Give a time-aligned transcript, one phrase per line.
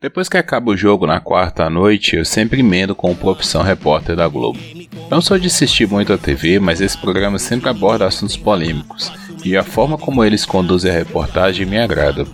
[0.00, 4.28] Depois que acaba o jogo na quarta noite, eu sempre emendo com profissão repórter da
[4.28, 4.56] Globo.
[5.10, 9.10] Não sou de assistir muito a TV, mas esse programa sempre aborda assuntos polêmicos,
[9.44, 12.24] e a forma como eles conduzem a reportagem me agrada.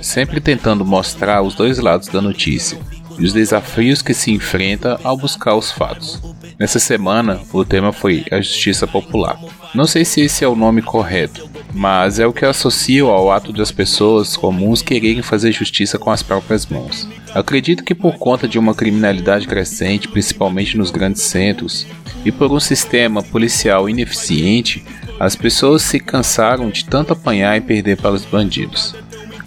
[0.00, 2.78] Sempre tentando mostrar os dois lados da notícia,
[3.18, 6.20] e os desafios que se enfrenta ao buscar os fatos.
[6.58, 9.38] Nessa semana, o tema foi a justiça popular.
[9.74, 13.52] Não sei se esse é o nome correto, mas é o que associo ao ato
[13.52, 17.08] das pessoas comuns quererem fazer justiça com as próprias mãos.
[17.34, 21.86] Acredito que por conta de uma criminalidade crescente, principalmente nos grandes centros,
[22.24, 24.84] e por um sistema policial ineficiente,
[25.18, 28.94] as pessoas se cansaram de tanto apanhar e perder para os bandidos.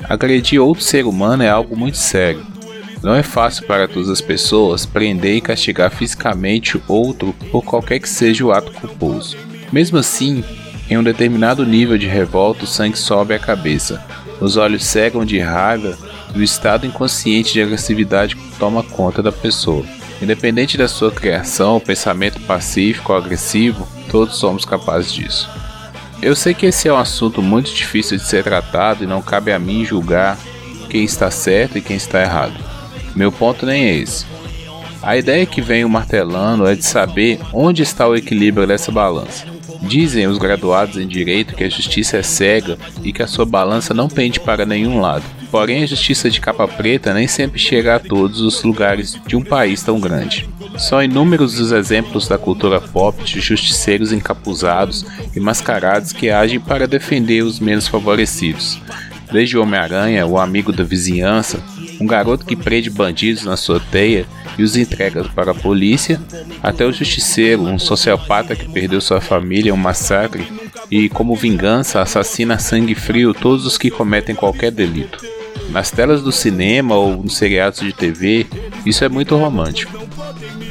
[0.09, 2.45] Agredir outro ser humano é algo muito sério,
[3.05, 8.09] não é fácil para todas as pessoas prender e castigar fisicamente outro por qualquer que
[8.09, 9.37] seja o ato culposo.
[9.71, 10.43] Mesmo assim,
[10.89, 14.03] em um determinado nível de revolta, o sangue sobe à cabeça,
[14.41, 15.95] os olhos cegam de raiva
[16.33, 19.85] e o estado inconsciente de agressividade toma conta da pessoa.
[20.19, 25.47] Independente da sua criação, pensamento pacífico ou agressivo, todos somos capazes disso.
[26.23, 29.51] Eu sei que esse é um assunto muito difícil de ser tratado e não cabe
[29.51, 30.39] a mim julgar
[30.89, 32.74] quem está certo e quem está errado.
[33.15, 34.25] Meu ponto nem é esse.
[35.01, 39.45] A ideia que venho martelando é de saber onde está o equilíbrio dessa balança.
[39.81, 43.93] Dizem os graduados em direito que a justiça é cega e que a sua balança
[43.93, 45.23] não pende para nenhum lado.
[45.51, 49.43] Porém, a justiça de capa preta nem sempre chega a todos os lugares de um
[49.43, 50.49] país tão grande.
[50.77, 55.05] São inúmeros os exemplos da cultura pop de justiceiros encapuzados
[55.35, 58.81] e mascarados que agem para defender os menos favorecidos.
[59.31, 61.63] Desde o Homem-Aranha, o amigo da vizinhança,
[61.99, 64.25] um garoto que prende bandidos na sua teia
[64.57, 66.19] e os entrega para a polícia,
[66.61, 70.47] até o justiceiro, um sociopata que perdeu sua família em um massacre
[70.89, 75.23] e, como vingança, assassina a sangue frio todos os que cometem qualquer delito.
[75.69, 78.45] Nas telas do cinema ou nos seriados de TV,
[78.85, 79.97] isso é muito romântico.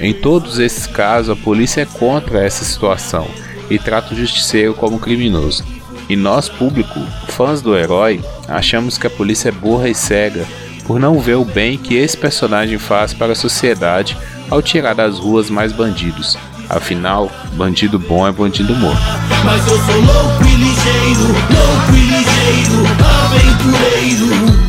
[0.01, 3.29] Em todos esses casos, a polícia é contra essa situação
[3.71, 5.65] e trata o justiceiro como criminoso.
[6.09, 10.47] E nós, público, fãs do herói, achamos que a polícia é burra e cega
[10.85, 14.17] por não ver o bem que esse personagem faz para a sociedade
[14.51, 16.37] ao tirar das ruas mais bandidos.
[16.69, 19.01] Afinal, bandido bom é bandido morto.
[19.45, 22.85] Mas eu sou louco e ligeiro, louco e ligeiro,
[23.27, 24.65] aventureiro.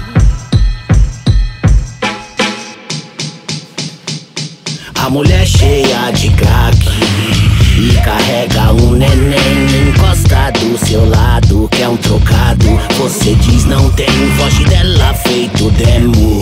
[4.95, 6.75] A mulher cheia de crack
[7.77, 12.65] e carrega um neném Encosta do seu lado, quer um trocado.
[12.97, 16.41] Você diz não tem, foge dela feito demo.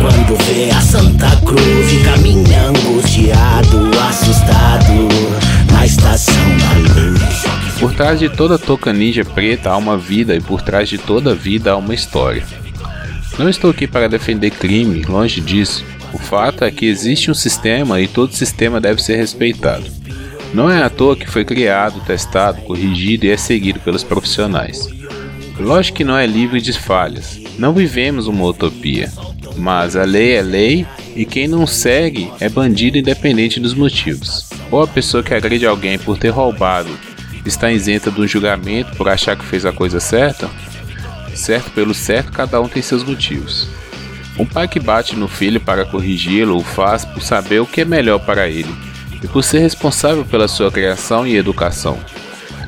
[0.00, 5.08] Quando vê a Santa Cruz caminha angustiado, assustado.
[5.72, 7.44] Na estação da luz.
[7.80, 11.34] Por trás de toda toca ninja preta há uma vida e por trás de toda
[11.34, 12.44] vida há uma história.
[13.38, 15.84] Não estou aqui para defender crime, longe disso.
[16.12, 20.03] O fato é que existe um sistema e todo sistema deve ser respeitado.
[20.54, 24.88] Não é à toa que foi criado, testado, corrigido e é seguido pelos profissionais.
[25.58, 29.12] Lógico que não é livre de falhas, não vivemos uma utopia,
[29.56, 34.48] mas a lei é lei e quem não segue é bandido independente dos motivos.
[34.70, 36.96] Ou a pessoa que agride alguém por ter roubado
[37.44, 40.48] está isenta de um julgamento por achar que fez a coisa certa?
[41.34, 43.68] Certo pelo certo, cada um tem seus motivos.
[44.38, 47.84] Um pai que bate no filho para corrigi-lo o faz por saber o que é
[47.84, 48.93] melhor para ele
[49.24, 51.98] e por ser responsável pela sua criação e educação.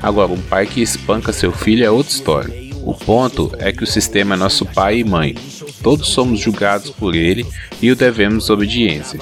[0.02, 2.66] Agora, um pai que espanca seu filho é outra história.
[2.82, 5.34] O ponto é que o sistema é nosso pai e mãe.
[5.82, 7.44] Todos somos julgados por ele
[7.82, 9.20] e o devemos obediência.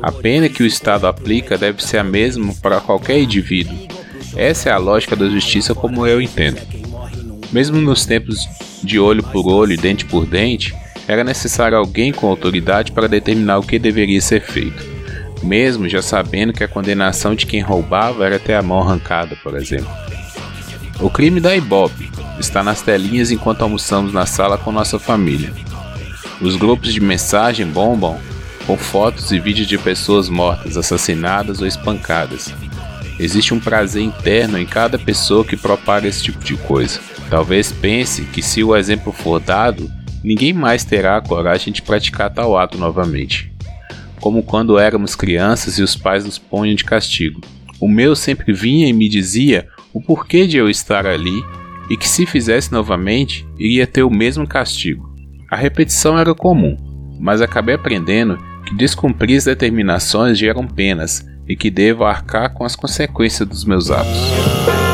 [0.00, 3.76] A pena que o Estado aplica deve ser a mesma para qualquer indivíduo.
[4.36, 6.60] Essa é a lógica da justiça como eu entendo.
[7.50, 8.46] Mesmo nos tempos
[8.82, 10.74] de olho por olho e dente por dente,
[11.08, 14.95] era necessário alguém com autoridade para determinar o que deveria ser feito
[15.42, 19.56] mesmo já sabendo que a condenação de quem roubava era ter a mão arrancada, por
[19.56, 19.90] exemplo.
[21.00, 25.52] O crime da Ibope está nas telinhas enquanto almoçamos na sala com nossa família.
[26.40, 28.18] Os grupos de mensagem bombam
[28.66, 32.52] com fotos e vídeos de pessoas mortas, assassinadas ou espancadas.
[33.18, 37.00] Existe um prazer interno em cada pessoa que propaga esse tipo de coisa.
[37.30, 39.90] Talvez pense que se o exemplo for dado,
[40.22, 43.55] ninguém mais terá a coragem de praticar tal ato novamente
[44.20, 47.40] como quando éramos crianças e os pais nos ponham de castigo.
[47.80, 51.44] O meu sempre vinha e me dizia o porquê de eu estar ali
[51.88, 55.14] e que se fizesse novamente iria ter o mesmo castigo.
[55.50, 56.76] A repetição era comum,
[57.20, 62.74] mas acabei aprendendo que descumprir as determinações geram penas e que devo arcar com as
[62.74, 64.85] consequências dos meus atos.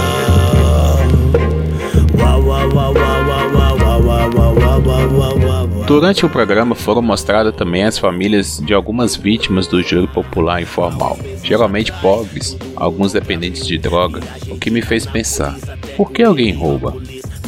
[5.86, 11.18] Durante o programa foram mostradas também as famílias de algumas vítimas do júri popular informal,
[11.42, 15.56] geralmente pobres, alguns dependentes de droga, o que me fez pensar:
[15.96, 16.94] por que alguém rouba?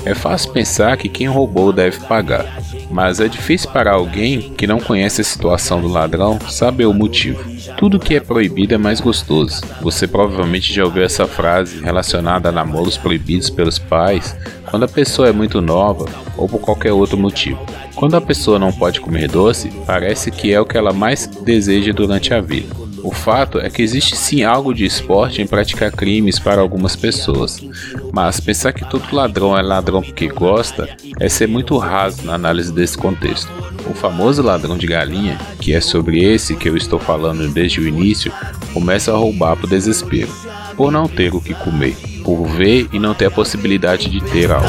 [0.04, 2.44] É fácil pensar que quem roubou deve pagar,
[2.90, 7.42] mas é difícil para alguém que não conhece a situação do ladrão saber o motivo.
[7.78, 9.62] Tudo que é proibido é mais gostoso.
[9.80, 14.37] Você provavelmente já ouviu essa frase relacionada a namoros proibidos pelos pais
[14.75, 16.05] quando a pessoa é muito nova
[16.37, 17.65] ou por qualquer outro motivo.
[17.94, 21.93] Quando a pessoa não pode comer doce, parece que é o que ela mais deseja
[21.93, 22.75] durante a vida.
[23.00, 27.65] O fato é que existe sim algo de esporte em praticar crimes para algumas pessoas,
[28.12, 30.88] mas pensar que todo ladrão é ladrão porque gosta
[31.21, 33.53] é ser muito raso na análise desse contexto.
[33.88, 37.87] O famoso ladrão de galinha, que é sobre esse que eu estou falando desde o
[37.87, 38.32] início,
[38.73, 40.32] começa a roubar por desespero,
[40.76, 44.50] por não ter o que comer, por ver e não ter a possibilidade de ter
[44.50, 44.69] algo.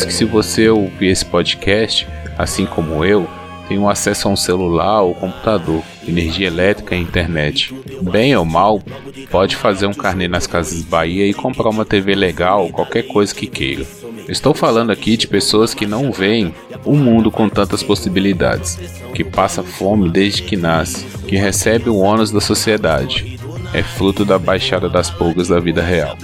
[0.00, 2.06] Penso que se você ouvir esse podcast,
[2.38, 3.28] assim como eu,
[3.68, 7.74] tem um acesso a um celular ou computador, energia elétrica e internet.
[8.02, 8.82] Bem ou mal,
[9.30, 13.34] pode fazer um carnê nas Casas Bahia e comprar uma TV legal ou qualquer coisa
[13.34, 13.86] que queira.
[14.28, 16.54] Estou falando aqui de pessoas que não veem
[16.84, 18.78] o mundo com tantas possibilidades,
[19.14, 23.38] que passa fome desde que nasce, que recebe o ônus da sociedade.
[23.72, 26.16] É fruto da baixada das pulgas da vida real.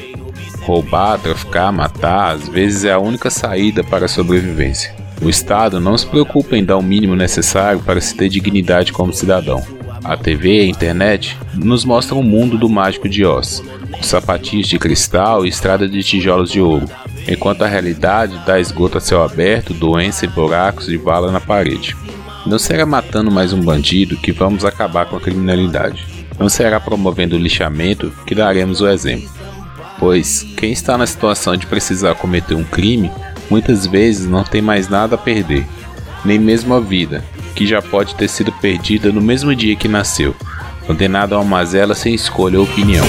[0.67, 4.93] Roubar, traficar, matar, às vezes é a única saída para a sobrevivência.
[5.23, 9.13] O Estado não se preocupa em dar o mínimo necessário para se ter dignidade como
[9.13, 9.63] cidadão.
[10.03, 14.67] A TV e a internet nos mostram o mundo do mágico de Oz, com sapatinhos
[14.67, 16.91] de cristal e estrada de tijolos de ouro,
[17.29, 21.97] enquanto a realidade dá esgoto a céu aberto, doença e buracos de vala na parede.
[22.45, 26.05] Não será matando mais um bandido que vamos acabar com a criminalidade.
[26.41, 29.36] Não será promovendo o lixamento que daremos o exemplo
[29.99, 33.11] pois quem está na situação de precisar cometer um crime
[33.51, 35.67] muitas vezes não tem mais nada a perder,
[36.25, 40.35] nem mesmo a vida, que já pode ter sido perdida no mesmo dia que nasceu,
[40.87, 43.05] condenado a uma mazela sem escolha ou opinião.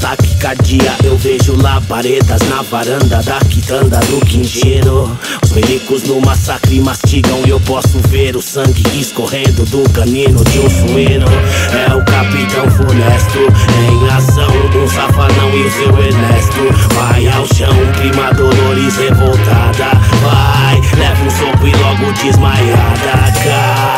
[0.00, 0.96] Taquicardia.
[1.04, 7.50] Eu vejo labaredas na varanda da quitanda do quincheiro Os milicos no massacre mastigam e
[7.50, 11.26] eu posso ver o sangue escorrendo do canino de um suíno.
[11.88, 17.74] É o capitão funesto em ação Um safanão e o seu ernesto Vai ao chão,
[17.96, 19.90] prima Dolores revoltada.
[20.22, 23.97] Vai, leva um soco e logo desmaiada Cai,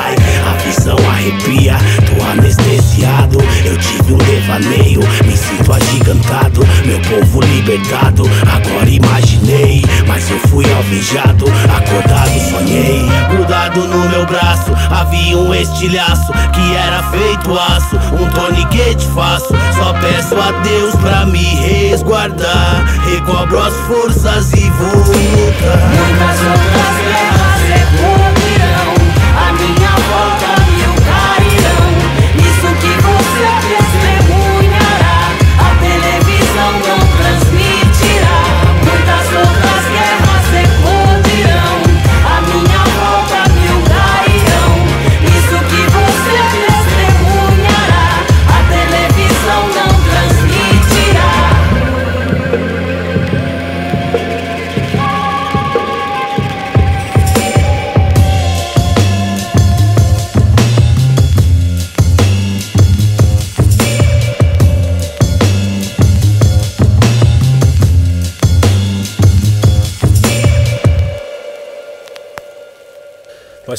[0.80, 8.22] visão arrepia, tô anestesiado Eu tive um devaneio, me sinto agigantado, meu povo libertado.
[8.50, 13.02] Agora imaginei, mas eu fui alvejado, acordado sonhei.
[13.28, 19.54] Grudado no meu braço havia um estilhaço que era feito aço, um torniquete faço.
[19.76, 22.86] Só peço a Deus pra me resguardar.
[23.04, 25.90] Recobro as forças e vou lutar.
[25.90, 27.29] Muitas outras guerras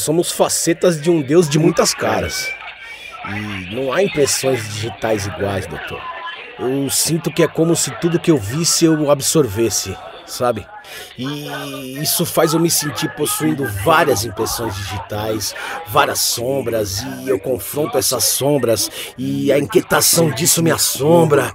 [0.02, 2.48] Somos facetas de um Deus de muitas caras.
[3.28, 6.00] E não há impressões digitais iguais, doutor.
[6.58, 10.66] Eu sinto que é como se tudo que eu visse eu absorvesse, sabe?
[11.16, 15.54] E isso faz eu me sentir possuindo várias impressões digitais,
[15.86, 21.52] várias sombras, e eu confronto essas sombras, e a inquietação disso me assombra.